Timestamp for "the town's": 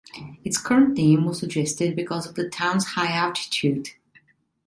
2.33-2.83